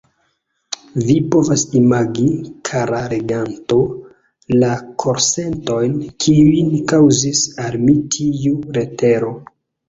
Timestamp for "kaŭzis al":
6.93-7.79